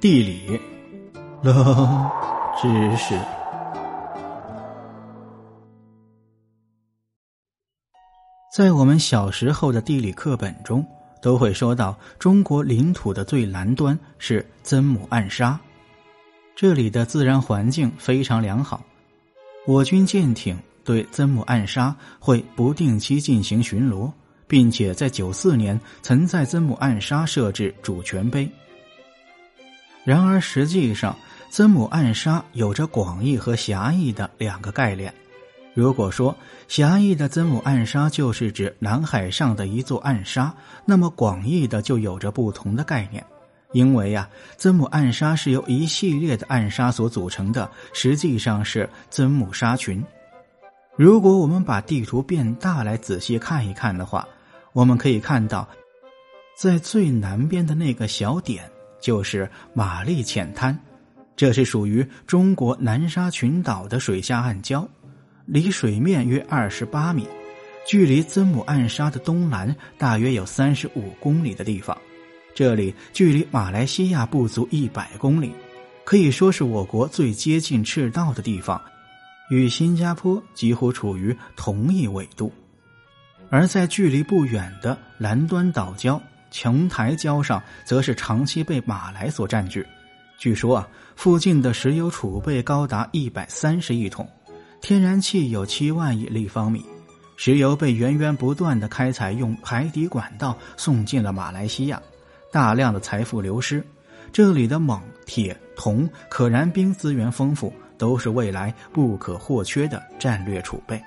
[0.00, 0.58] 地理，
[1.42, 2.10] 冷
[2.58, 3.14] 知识。
[8.56, 10.82] 在我们小时候的地理课本中，
[11.20, 15.60] 都会说到中国领土的最南端是曾母暗沙，
[16.56, 18.82] 这里的自然环境非常良好。
[19.66, 24.10] 我军舰艇对曾母暗沙会不定期进行巡逻，
[24.46, 28.50] 并且在九四年曾在曾母暗沙设置主权碑。
[30.10, 31.16] 然而，实际上，
[31.50, 35.14] 曾母暗沙有着广义和狭义的两个概念。
[35.72, 36.34] 如果说
[36.66, 40.52] 狭义的曾母暗沙就是指南海上的一座暗沙，
[40.84, 43.24] 那么广义的就有着不同的概念。
[43.70, 50.04] 因为呀，曾母暗沙是由一系列的暗沙所组成的，实际上是曾母沙群。
[50.96, 54.26] 如果我们把地图变大来仔细看一看的话，
[54.72, 55.68] 我们可以看到，
[56.58, 58.68] 在最南边的那个小点。
[59.00, 60.78] 就是玛丽浅滩，
[61.34, 64.86] 这是属于中国南沙群岛的水下暗礁，
[65.46, 67.26] 离水面约二十八米，
[67.86, 71.96] 距离曾母暗沙的东南大约有三十五公里的地方。
[72.54, 75.52] 这里距离马来西亚不足一百公里，
[76.04, 78.80] 可以说是我国最接近赤道的地方，
[79.50, 82.52] 与新加坡几乎处于同一纬度。
[83.48, 86.20] 而在距离不远的南端岛礁。
[86.50, 89.86] 琼台礁上则是长期被马来所占据。
[90.38, 94.28] 据说啊，附近的石油储备高达一百三十亿桶，
[94.80, 96.84] 天然气有七万亿立方米，
[97.36, 102.00] 石油被源源不断的开采，用海底管道送进了马来西亚，
[102.50, 103.84] 大量的财富流失。
[104.32, 111.02] 这里的锰、铁、铜、可燃冰资源丰富，都是未来不可或缺的战略储备。